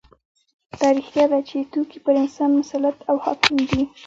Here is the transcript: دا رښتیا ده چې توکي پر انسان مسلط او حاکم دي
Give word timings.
دا 0.79 0.87
رښتیا 0.97 1.25
ده 1.31 1.39
چې 1.49 1.57
توکي 1.71 1.99
پر 2.05 2.13
انسان 2.23 2.49
مسلط 2.59 2.97
او 3.09 3.15
حاکم 3.25 3.55
دي 3.69 3.81